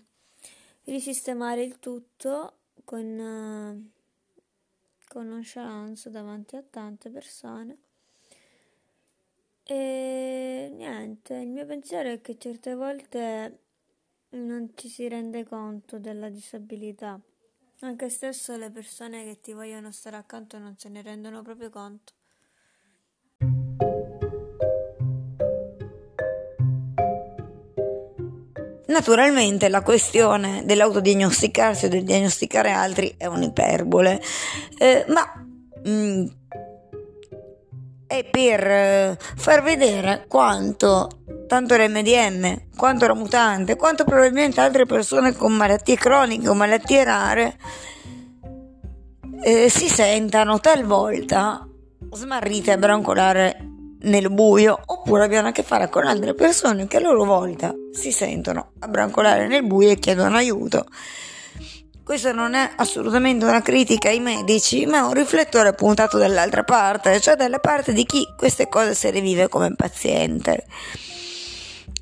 risistemare 0.84 1.62
il 1.62 1.78
tutto 1.78 2.54
con 2.84 3.92
con 5.10 5.26
nonchalance 5.26 6.08
davanti 6.08 6.54
a 6.54 6.62
tante 6.62 7.10
persone. 7.10 7.78
E 9.64 10.70
niente, 10.72 11.34
il 11.34 11.48
mio 11.48 11.66
pensiero 11.66 12.10
è 12.10 12.20
che 12.20 12.38
certe 12.38 12.76
volte 12.76 13.58
non 14.30 14.70
ci 14.76 14.88
si 14.88 15.08
rende 15.08 15.44
conto 15.44 15.98
della 15.98 16.28
disabilità. 16.28 17.20
Anche 17.80 18.08
stesso 18.08 18.56
le 18.56 18.70
persone 18.70 19.24
che 19.24 19.40
ti 19.40 19.52
vogliono 19.52 19.90
stare 19.90 20.16
accanto 20.16 20.58
non 20.58 20.78
se 20.78 20.88
ne 20.88 21.02
rendono 21.02 21.42
proprio 21.42 21.70
conto. 21.70 22.12
Naturalmente 28.90 29.68
la 29.68 29.82
questione 29.82 30.62
dell'autodiagnosticarsi 30.64 31.84
o 31.84 31.88
del 31.88 32.02
diagnosticare 32.02 32.72
altri 32.72 33.14
è 33.16 33.26
un'iperbole, 33.26 34.20
eh, 34.78 35.04
ma 35.08 35.32
mh, 35.84 35.90
mm, 35.90 36.26
è 38.08 38.24
per 38.24 38.66
eh, 38.66 39.18
far 39.36 39.62
vedere 39.62 40.24
quanto 40.26 41.08
tanto 41.46 41.76
l'MDM, 41.76 42.66
quanto 42.76 43.06
la 43.06 43.14
mutante, 43.14 43.76
quanto 43.76 44.02
probabilmente 44.02 44.60
altre 44.60 44.86
persone 44.86 45.34
con 45.34 45.52
malattie 45.52 45.96
croniche 45.96 46.48
o 46.48 46.54
malattie 46.54 47.04
rare 47.04 47.58
eh, 49.42 49.68
si 49.68 49.88
sentano 49.88 50.58
talvolta 50.58 51.64
smarrite 52.10 52.72
a 52.72 52.76
brancolare 52.76 53.69
nel 54.02 54.30
buio 54.30 54.78
oppure 54.84 55.24
abbiano 55.24 55.48
a 55.48 55.52
che 55.52 55.62
fare 55.62 55.88
con 55.88 56.06
altre 56.06 56.34
persone 56.34 56.86
che 56.86 56.96
a 56.96 57.00
loro 57.00 57.24
volta 57.24 57.74
si 57.92 58.12
sentono 58.12 58.72
abbrancolare 58.78 59.46
nel 59.46 59.66
buio 59.66 59.90
e 59.90 59.98
chiedono 59.98 60.36
aiuto. 60.36 60.86
Questo 62.02 62.32
non 62.32 62.54
è 62.54 62.72
assolutamente 62.76 63.44
una 63.44 63.62
critica 63.62 64.08
ai 64.08 64.18
medici, 64.18 64.84
ma 64.84 64.98
è 64.98 65.02
un 65.02 65.12
riflettore 65.12 65.74
puntato 65.74 66.18
dall'altra 66.18 66.64
parte, 66.64 67.20
cioè 67.20 67.36
dalla 67.36 67.60
parte 67.60 67.92
di 67.92 68.04
chi 68.04 68.26
queste 68.36 68.68
cose 68.68 68.94
se 68.94 69.12
le 69.12 69.20
vive 69.20 69.48
come 69.48 69.74
paziente. 69.76 70.66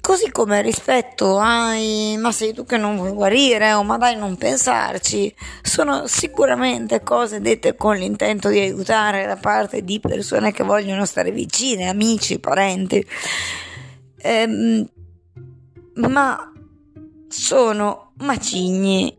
Così 0.08 0.30
come 0.30 0.62
rispetto 0.62 1.38
ai 1.38 2.16
ma 2.16 2.32
sei 2.32 2.54
tu 2.54 2.64
che 2.64 2.78
non 2.78 2.96
vuoi 2.96 3.12
guarire? 3.12 3.74
O 3.74 3.82
ma 3.82 3.98
dai 3.98 4.16
non 4.16 4.38
pensarci, 4.38 5.34
sono 5.60 6.06
sicuramente 6.06 7.02
cose 7.02 7.42
dette 7.42 7.76
con 7.76 7.94
l'intento 7.94 8.48
di 8.48 8.58
aiutare 8.58 9.26
da 9.26 9.36
parte 9.36 9.84
di 9.84 10.00
persone 10.00 10.50
che 10.50 10.64
vogliono 10.64 11.04
stare 11.04 11.30
vicine, 11.30 11.90
amici, 11.90 12.38
parenti. 12.38 13.06
Ehm, 14.22 14.88
ma 15.96 16.52
sono 17.28 18.12
macigni 18.16 19.14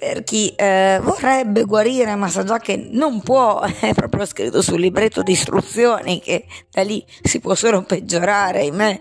per 0.00 0.24
chi 0.24 0.48
eh, 0.56 0.98
vorrebbe 1.02 1.64
guarire 1.64 2.14
ma 2.14 2.30
sa 2.30 2.42
già 2.42 2.56
che 2.56 2.88
non 2.90 3.20
può, 3.20 3.60
è 3.80 3.92
proprio 3.92 4.24
scritto 4.24 4.62
sul 4.62 4.80
libretto 4.80 5.22
di 5.22 5.32
istruzioni 5.32 6.20
che 6.20 6.46
da 6.70 6.80
lì 6.82 7.04
si 7.22 7.38
può 7.38 7.54
solo 7.54 7.82
peggiorare, 7.82 8.60
ahimè, 8.60 9.00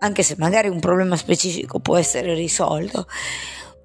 anche 0.00 0.22
se 0.22 0.34
magari 0.36 0.68
un 0.68 0.80
problema 0.80 1.16
specifico 1.16 1.80
può 1.80 1.96
essere 1.96 2.34
risolto. 2.34 3.06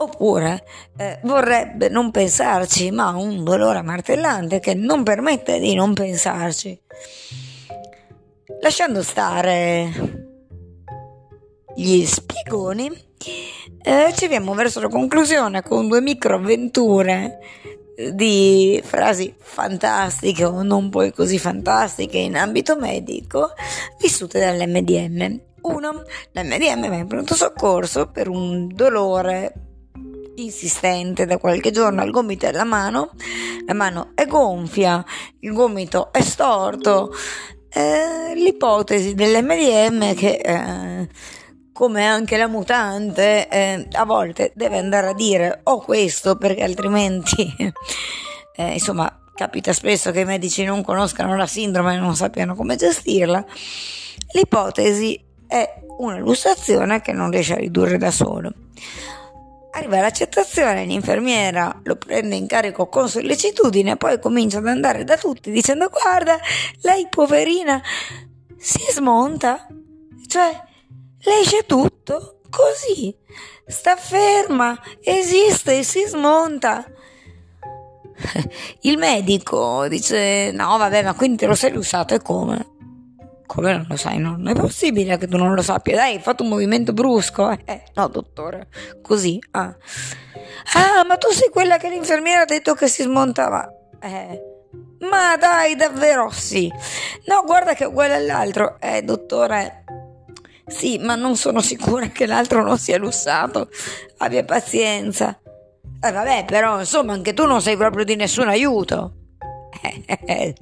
oppure 0.01 0.65
eh, 0.97 1.19
vorrebbe 1.23 1.87
non 1.87 2.11
pensarci, 2.11 2.91
ma 2.91 3.07
ha 3.07 3.15
un 3.15 3.45
dolore 3.45 3.81
martellante 3.81 4.59
che 4.59 4.73
non 4.73 5.03
permette 5.03 5.59
di 5.59 5.73
non 5.75 5.93
pensarci. 5.93 6.77
Lasciando 8.59 9.01
stare 9.01 9.91
gli 11.73 12.05
spiegoni, 12.05 12.91
eh, 13.81 14.13
ci 14.15 14.25
abbiamo 14.25 14.53
verso 14.53 14.79
la 14.81 14.88
conclusione 14.88 15.61
con 15.61 15.88
due 15.88 16.01
microavventure 16.01 17.39
di 18.13 18.81
frasi 18.83 19.33
fantastiche 19.38 20.45
o 20.45 20.63
non 20.63 20.89
poi 20.89 21.11
così 21.11 21.38
fantastiche 21.38 22.17
in 22.17 22.38
ambito 22.38 22.77
medico 22.77 23.53
vissute 23.99 24.39
dall'MDM. 24.39 25.39
Uno, 25.61 26.03
l'MDM 26.31 26.88
va 26.88 26.95
in 26.95 27.07
pronto 27.07 27.35
soccorso 27.35 28.07
per 28.07 28.29
un 28.29 28.69
dolore 28.73 29.53
insistente 30.35 31.25
da 31.25 31.38
qualche 31.38 31.71
giorno 31.71 32.01
al 32.01 32.11
gomito 32.11 32.45
della 32.45 32.63
mano, 32.63 33.11
la 33.65 33.73
mano 33.73 34.11
è 34.15 34.25
gonfia, 34.25 35.03
il 35.39 35.51
gomito 35.51 36.13
è 36.13 36.21
storto, 36.21 37.11
eh, 37.69 38.33
l'ipotesi 38.35 39.13
dell'MDM 39.13 40.15
che 40.15 40.39
eh, 40.41 41.09
come 41.79 42.05
anche 42.05 42.36
la 42.36 42.48
mutante 42.48 43.48
eh, 43.48 43.88
a 43.93 44.03
volte 44.03 44.51
deve 44.53 44.79
andare 44.79 45.07
a 45.07 45.13
dire 45.13 45.62
o 45.63 45.71
oh, 45.71 45.79
questo 45.79 46.36
perché 46.36 46.62
altrimenti 46.62 47.55
eh, 48.57 48.74
insomma 48.74 49.09
capita 49.33 49.71
spesso 49.71 50.12
che 50.12 50.19
i 50.19 50.25
medici 50.25 50.65
non 50.65 50.83
conoscano 50.83 51.38
la 51.38 51.48
sindrome 51.48 51.95
e 51.95 51.98
non 51.98 52.17
sappiano 52.17 52.53
come 52.53 52.75
gestirla. 52.75 53.45
L'ipotesi 54.33 55.17
è 55.48 55.81
una 56.00 56.17
lussazione 56.17 57.00
che 57.00 57.13
non 57.13 57.31
riesce 57.31 57.53
a 57.53 57.59
ridurre 57.59 57.98
da 57.98 58.12
solo. 58.12 58.51
Arriva 59.71 60.01
l'accettazione 60.01 60.83
l'infermiera 60.83 61.79
lo 61.83 61.95
prende 61.95 62.36
in 62.36 62.45
carico 62.45 62.89
con 62.89 63.07
sollecitudine 63.07 63.95
poi 63.95 64.19
comincia 64.19 64.57
ad 64.57 64.67
andare 64.67 65.05
da 65.05 65.15
tutti 65.15 65.50
dicendo 65.50 65.88
guarda 65.88 66.38
lei 66.81 67.07
poverina 67.09 67.81
si 68.57 68.83
smonta 68.91 69.65
cioè 70.27 70.67
le 71.21 71.39
esce 71.41 71.65
tutto 71.65 72.41
così. 72.49 73.15
Sta 73.65 73.95
ferma, 73.95 74.79
esiste, 75.01 75.83
si 75.83 76.05
smonta. 76.07 76.85
Il 78.81 78.97
medico 78.97 79.88
dice: 79.88 80.51
No, 80.51 80.77
vabbè, 80.77 81.03
ma 81.03 81.13
quindi 81.13 81.38
te 81.38 81.45
lo 81.45 81.55
sei 81.55 81.75
usato 81.75 82.13
e 82.13 82.21
come? 82.21 82.77
Come 83.45 83.71
non 83.71 83.85
lo 83.89 83.95
sai? 83.95 84.19
Non 84.19 84.47
è 84.47 84.53
possibile 84.53 85.17
che 85.17 85.27
tu 85.27 85.38
non 85.38 85.53
lo 85.53 85.61
sappia. 85.61 85.95
Dai, 85.95 86.15
hai 86.15 86.21
fatto 86.21 86.43
un 86.43 86.49
movimento 86.49 86.93
brusco. 86.93 87.49
Eh 87.65 87.83
no, 87.95 88.07
dottore. 88.07 88.67
Così. 89.01 89.39
Ah. 89.51 89.75
ah, 90.73 91.03
ma 91.05 91.17
tu 91.17 91.31
sei 91.31 91.49
quella 91.49 91.77
che 91.77 91.89
l'infermiera 91.89 92.41
ha 92.41 92.45
detto 92.45 92.73
che 92.75 92.88
si 92.88 93.01
smontava. 93.01 93.67
Eh. 94.01 94.41
Ma 94.99 95.35
dai, 95.38 95.75
davvero 95.75 96.29
sì. 96.29 96.71
No, 97.25 97.43
guarda 97.43 97.73
che 97.73 97.85
è 97.85 97.88
uguale 97.88 98.15
all'altro. 98.15 98.79
Eh, 98.79 99.01
dottore, 99.01 99.83
sì, 100.69 100.97
ma 100.99 101.15
non 101.15 101.35
sono 101.35 101.61
sicura 101.61 102.07
che 102.07 102.25
l'altro 102.25 102.63
non 102.63 102.77
sia 102.77 102.97
lussato. 102.97 103.69
Abbia 104.17 104.43
pazienza. 104.43 105.39
Eh, 106.01 106.11
vabbè, 106.11 106.45
però, 106.45 106.79
insomma, 106.79 107.13
anche 107.13 107.33
tu 107.33 107.45
non 107.45 107.61
sei 107.61 107.75
proprio 107.75 108.05
di 108.05 108.15
nessun 108.15 108.47
aiuto. 108.47 109.13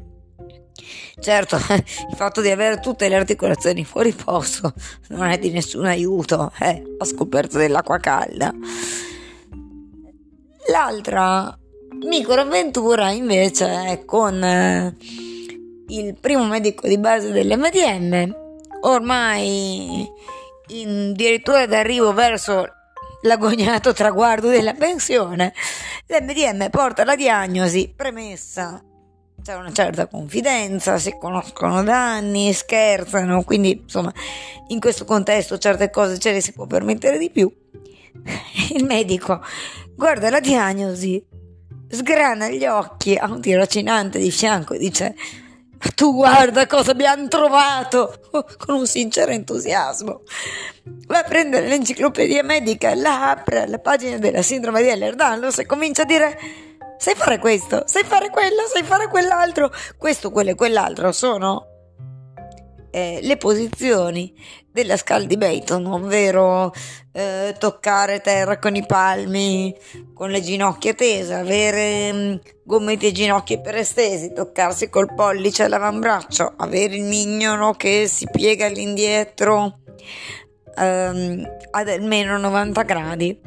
certo, 1.20 1.56
il 1.56 2.16
fatto 2.16 2.42
di 2.42 2.50
avere 2.50 2.80
tutte 2.80 3.10
le 3.10 3.16
articolazioni 3.16 3.84
fuori 3.84 4.12
posto 4.14 4.74
non 5.10 5.28
è 5.28 5.38
di 5.38 5.52
nessun 5.52 5.86
aiuto. 5.86 6.52
Eh, 6.60 6.84
ho 6.98 7.06
scoperto 7.06 7.58
dell'acqua 7.58 7.98
calda. 8.00 8.54
L'altra 10.70 11.58
microavventura 12.06 13.12
invece 13.12 13.86
è 13.86 14.06
con 14.06 14.44
eh, 14.44 14.96
il 15.88 16.16
primo 16.20 16.46
medico 16.46 16.88
di 16.88 16.98
base 16.98 17.32
dell'MDM 17.32 18.46
ormai 18.82 20.08
in 20.68 21.14
direzione 21.14 21.68
d'arrivo 21.68 22.14
verso 22.14 22.66
l'agognato 23.22 23.94
traguardo 23.94 24.50
della 24.50 24.74
pensione, 24.74 25.54
l'MDM 26.08 26.70
porta 26.70 27.04
la 27.04 27.16
diagnosi 27.16 27.94
premessa. 27.96 28.82
C'è 29.42 29.56
una 29.56 29.72
certa 29.72 30.08
confidenza, 30.08 30.98
si 30.98 31.18
conoscono 31.18 31.84
da 31.84 32.16
anni, 32.16 32.52
scherzano, 32.52 33.44
quindi 33.44 33.80
insomma 33.84 34.12
in 34.68 34.80
questo 34.80 35.06
contesto 35.06 35.58
certe 35.58 35.90
cose 35.90 36.20
ce 36.20 36.32
le 36.32 36.42
si 36.42 36.52
può 36.52 36.66
permettere 36.66 37.18
di 37.18 37.30
più. 37.30 37.52
Il 38.74 38.84
medico 38.84 39.42
guarda 39.96 40.30
la 40.30 40.40
diagnosi, 40.40 41.24
sgrana 41.90 42.50
gli 42.50 42.66
occhi 42.66 43.16
a 43.16 43.32
un 43.32 43.40
tirocinante 43.40 44.20
di 44.20 44.32
fianco 44.32 44.74
e 44.74 44.80
dice 44.80 45.16
tu 45.96 46.14
guarda 46.14 46.66
cosa 46.68 46.92
abbiamo 46.92 47.28
trovato! 47.28 48.20
Con 48.58 48.76
un 48.76 48.88
sincero 48.88 49.32
entusiasmo. 49.32 50.22
Va 51.08 51.20
a 51.20 51.24
prendere 51.24 51.68
l'enciclopedia 51.68 52.44
medica, 52.44 52.94
la 52.96 53.30
apre 53.32 53.62
alla 53.62 53.80
pagina 53.80 54.18
della 54.18 54.42
sindrome 54.42 54.82
di 54.82 54.90
Ehlers-Danlos 54.90 55.60
e 55.60 55.66
comincia 55.66 56.04
a 56.04 56.06
dire 56.06 56.40
sai 56.98 57.16
fare 57.16 57.40
questo, 57.40 57.84
sai 57.86 58.04
fare 58.04 58.30
quello, 58.30 58.66
sai 58.72 58.84
fare 58.84 59.08
quell'altro. 59.08 59.72
Questo, 59.98 60.32
quello 60.32 60.52
e 60.52 60.56
quell'altro 60.56 61.12
sono 61.12 61.77
eh, 62.92 63.20
le 63.22 63.38
posizioni 63.38 64.34
della 64.72 64.98
scala 64.98 65.26
di 65.26 65.38
Bayton, 65.38 65.86
ovvero 65.88 66.72
eh, 67.12 67.56
toccare 67.58 68.22
terra 68.22 68.60
con 68.60 68.76
i 68.76 68.86
palmi, 68.86 69.76
con 70.14 70.30
le 70.30 70.42
ginocchia 70.42 70.94
tese, 70.94 71.34
avere 71.34 72.12
mh, 72.12 72.18
mm, 72.18 72.36
gomiti 72.64 73.08
e 73.08 73.60
per 73.60 73.76
estesi, 73.76 74.34
toccarsi 74.34 74.90
col 74.90 75.14
pollice 75.14 75.64
all'avambraccio, 75.64 76.54
avere 76.58 76.96
il 76.96 77.04
mignolo 77.04 77.72
che 77.74 78.08
si 78.08 78.28
piega 78.32 78.68
all'indietro 78.68 79.80
ehm, 80.78 81.48
ad 81.72 81.90
almeno 81.90 82.38
90 82.38 82.82
gradi. 82.84 83.40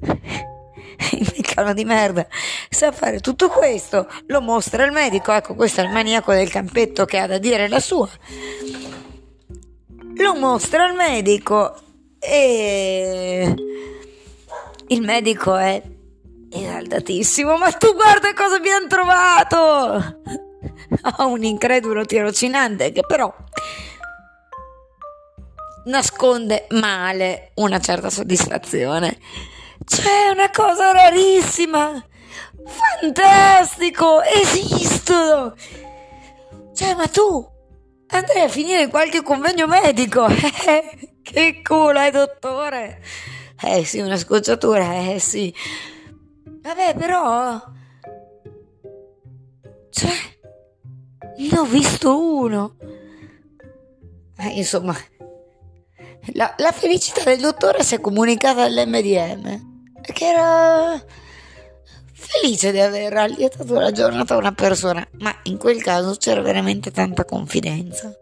meccano 1.60 1.74
di 1.74 1.84
merda 1.84 2.26
sa 2.68 2.92
fare 2.92 3.20
tutto 3.20 3.48
questo, 3.48 4.08
lo 4.26 4.40
mostra 4.40 4.84
il 4.84 4.92
medico, 4.92 5.32
ecco 5.32 5.54
questo 5.54 5.80
è 5.80 5.84
il 5.84 5.90
maniaco 5.90 6.32
del 6.32 6.50
campetto 6.50 7.04
che 7.04 7.18
ha 7.18 7.26
da 7.26 7.38
dire 7.38 7.68
la 7.68 7.80
sua. 7.80 8.08
Lo 10.16 10.34
mostra 10.34 10.86
il 10.86 10.94
medico 10.94 11.74
e 12.18 13.54
il 14.88 15.02
medico 15.02 15.56
è 15.56 15.82
esaltatissimo, 16.50 17.56
ma 17.56 17.70
tu 17.72 17.94
guarda 17.94 18.32
cosa 18.34 18.56
abbiamo 18.56 18.86
trovato! 18.86 20.18
Ha 21.02 21.24
un 21.24 21.44
incredulo 21.44 22.04
tirocinante 22.04 22.90
che 22.90 23.02
però 23.06 23.32
nasconde 25.84 26.66
male 26.70 27.52
una 27.54 27.78
certa 27.78 28.10
soddisfazione. 28.10 29.18
C'è 29.84 30.28
una 30.32 30.50
cosa 30.50 30.92
rarissima! 30.92 32.04
Fantastico! 33.00 34.22
Esistono! 34.22 35.54
Cioè, 36.74 36.94
ma 36.94 37.06
tu 37.08 37.46
andrai 38.08 38.42
a 38.42 38.48
finire 38.48 38.82
in 38.82 38.90
qualche 38.90 39.22
convegno 39.22 39.66
medico! 39.66 40.26
che 41.22 41.62
culo, 41.62 42.00
eh, 42.00 42.10
dottore! 42.10 43.02
Eh 43.62 43.84
sì, 43.84 44.00
una 44.00 44.16
scocciatura, 44.16 45.12
eh 45.12 45.18
sì. 45.18 45.52
Vabbè, 46.44 46.94
però... 46.94 47.60
Cioè, 49.90 50.12
ne 51.36 51.58
ho 51.58 51.64
visto 51.64 52.18
uno. 52.18 52.76
Eh, 54.36 54.48
insomma, 54.56 54.96
la, 56.34 56.54
la 56.58 56.72
felicità 56.72 57.24
del 57.24 57.40
dottore 57.40 57.82
si 57.82 57.94
è 57.94 58.00
comunicata 58.00 58.62
all'MDM 58.62 59.69
che 60.10 60.26
era 60.26 61.02
felice 62.12 62.70
di 62.70 62.80
aver 62.80 63.16
allietato 63.16 63.74
la 63.74 63.90
giornata 63.90 64.34
a 64.34 64.38
una 64.38 64.52
persona, 64.52 65.06
ma 65.18 65.34
in 65.44 65.58
quel 65.58 65.82
caso 65.82 66.14
c'era 66.16 66.40
veramente 66.40 66.90
tanta 66.90 67.24
confidenza. 67.24 68.12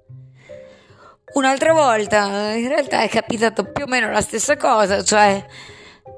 Un'altra 1.35 1.72
volta, 1.72 2.53
in 2.53 2.68
realtà 2.68 3.03
è 3.03 3.09
capitato 3.09 3.64
più 3.64 3.85
o 3.85 3.87
meno 3.87 4.11
la 4.11 4.22
stessa 4.22 4.57
cosa, 4.57 5.03
cioè, 5.05 5.44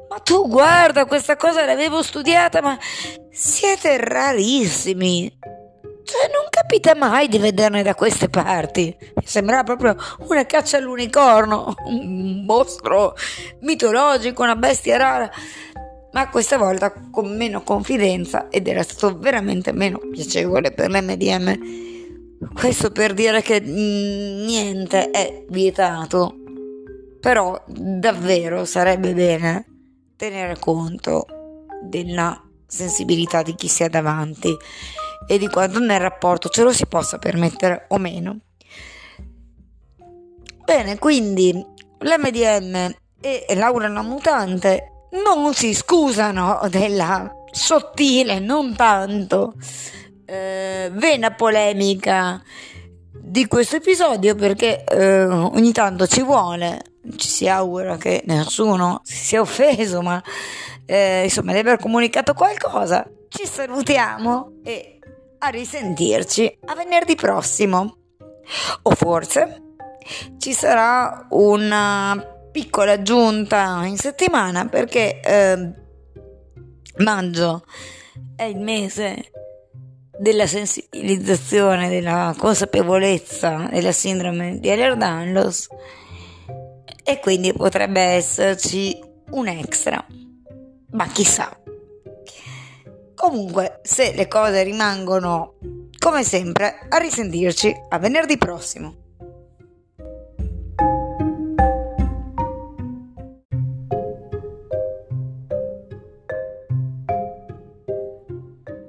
ma 0.08 0.18
tu 0.18 0.48
guarda, 0.48 1.04
questa 1.04 1.36
cosa 1.36 1.64
l'avevo 1.64 2.02
studiata, 2.02 2.60
ma 2.62 2.78
siete 3.30 3.96
rarissimi. 3.98 5.38
Cioè, 6.10 6.28
non 6.32 6.46
capita 6.50 6.96
mai 6.96 7.28
di 7.28 7.38
vederne 7.38 7.84
da 7.84 7.94
queste 7.94 8.28
parti. 8.28 8.92
Mi 9.14 9.22
sembra 9.24 9.62
proprio 9.62 9.96
una 10.26 10.44
caccia 10.44 10.76
all'unicorno, 10.76 11.72
un 11.84 12.42
mostro 12.44 13.14
mitologico, 13.60 14.42
una 14.42 14.56
bestia 14.56 14.96
rara. 14.96 15.30
Ma 16.10 16.28
questa 16.28 16.58
volta 16.58 16.92
con 17.12 17.36
meno 17.36 17.62
confidenza 17.62 18.48
ed 18.50 18.66
era 18.66 18.82
stato 18.82 19.16
veramente 19.18 19.70
meno 19.70 20.00
piacevole 20.10 20.72
per 20.72 20.90
l'MDM. 20.90 21.58
Questo 22.54 22.90
per 22.90 23.14
dire 23.14 23.40
che 23.40 23.60
niente 23.60 25.12
è 25.12 25.44
vietato. 25.48 26.34
Però 27.20 27.62
davvero 27.68 28.64
sarebbe 28.64 29.14
bene 29.14 29.64
tenere 30.16 30.58
conto 30.58 31.24
della 31.84 32.42
sensibilità 32.66 33.42
di 33.42 33.54
chi 33.54 33.68
si 33.68 33.84
ha 33.84 33.88
davanti 33.88 34.56
e 35.26 35.38
di 35.38 35.48
quanto 35.48 35.78
nel 35.78 36.00
rapporto 36.00 36.48
ce 36.48 36.62
lo 36.62 36.72
si 36.72 36.86
possa 36.86 37.18
permettere 37.18 37.86
o 37.88 37.98
meno. 37.98 38.38
Bene, 40.64 40.98
quindi 40.98 41.52
l'MDM 41.98 42.94
e 43.20 43.46
Laura 43.54 43.88
la 43.88 44.02
mutante 44.02 45.06
non 45.24 45.52
si 45.52 45.74
scusano 45.74 46.60
della 46.70 47.30
sottile, 47.50 48.38
non 48.38 48.76
tanto 48.76 49.54
eh, 50.24 50.90
vena 50.92 51.32
polemica 51.32 52.40
di 53.12 53.46
questo 53.46 53.76
episodio 53.76 54.34
perché 54.34 54.84
eh, 54.84 55.24
ogni 55.24 55.72
tanto 55.72 56.06
ci 56.06 56.22
vuole, 56.22 56.82
ci 57.16 57.28
si 57.28 57.48
augura 57.48 57.96
che 57.96 58.22
nessuno 58.26 59.00
si 59.02 59.16
sia 59.16 59.40
offeso, 59.40 60.02
ma 60.02 60.22
eh, 60.86 61.24
insomma 61.24 61.52
di 61.52 61.58
aver 61.58 61.78
comunicato 61.78 62.32
qualcosa. 62.34 63.04
Ci 63.28 63.46
salutiamo 63.46 64.60
e 64.62 64.99
a 65.40 65.48
risentirci 65.48 66.58
a 66.66 66.74
venerdì 66.74 67.14
prossimo. 67.14 67.96
O 68.82 68.90
forse 68.94 69.62
ci 70.38 70.52
sarà 70.52 71.26
una 71.30 72.38
piccola 72.50 72.92
aggiunta 72.92 73.84
in 73.84 73.96
settimana 73.96 74.66
perché 74.66 75.20
eh, 75.20 75.72
maggio 76.98 77.64
è 78.34 78.42
il 78.44 78.58
mese 78.58 79.30
della 80.18 80.46
sensibilizzazione, 80.46 81.88
della 81.88 82.34
consapevolezza 82.36 83.68
della 83.70 83.92
sindrome 83.92 84.58
di 84.58 84.68
Ehlers-Danlos 84.68 85.68
e 87.02 87.20
quindi 87.20 87.52
potrebbe 87.52 88.00
esserci 88.00 88.98
un 89.30 89.46
extra, 89.48 90.04
ma 90.90 91.06
chissà. 91.06 91.59
Comunque, 93.20 93.80
se 93.82 94.14
le 94.14 94.26
cose 94.28 94.62
rimangono 94.62 95.56
come 95.98 96.24
sempre, 96.24 96.86
a 96.88 96.96
risentirci 96.96 97.70
a 97.90 97.98
venerdì 97.98 98.38
prossimo. 98.38 98.94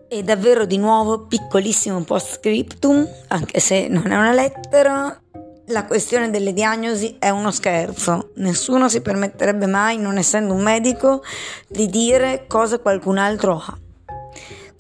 E 0.08 0.24
davvero 0.24 0.63
di 0.63 0.78
nuovo 0.78 1.26
piccolissimo 1.28 2.02
post 2.06 2.36
scriptum, 2.36 3.06
anche 3.28 3.60
se 3.60 3.89
non 3.89 4.13
è 4.13 4.15
una 4.15 4.32
lettera, 4.32 5.22
la 5.65 5.86
questione 5.86 6.30
delle 6.30 6.54
diagnosi 6.54 7.17
è 7.20 7.28
uno 7.28 7.52
scherzo. 7.52 8.32
Nessuno 8.36 8.88
si 8.88 9.02
permetterebbe 9.02 9.65
mai, 9.65 9.98
non 9.98 10.17
essendo 10.17 10.54
un 10.54 10.62
medico, 10.62 11.22
di 11.67 11.88
dire 11.88 12.46
cosa 12.48 12.80
qualcun 12.80 13.17
altro 13.17 13.58
ha. 13.58 13.78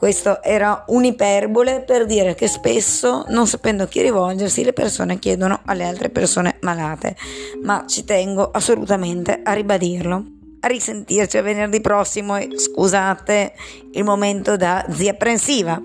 Questo 0.01 0.41
era 0.41 0.83
un'iperbole 0.87 1.81
per 1.81 2.07
dire 2.07 2.33
che 2.33 2.47
spesso, 2.47 3.23
non 3.27 3.45
sapendo 3.45 3.83
a 3.83 3.87
chi 3.87 4.01
rivolgersi, 4.01 4.63
le 4.63 4.73
persone 4.73 5.19
chiedono 5.19 5.61
alle 5.65 5.83
altre 5.83 6.09
persone 6.09 6.57
malate, 6.61 7.15
ma 7.61 7.85
ci 7.87 8.03
tengo 8.03 8.49
assolutamente 8.49 9.41
a 9.43 9.53
ribadirlo. 9.53 10.25
A 10.61 10.67
risentirci 10.67 11.37
a 11.37 11.43
venerdì 11.43 11.81
prossimo 11.81 12.35
e 12.35 12.49
scusate 12.57 13.53
il 13.91 14.03
momento 14.03 14.57
da 14.57 14.83
zia 14.89 15.11
apprensiva. 15.11 15.79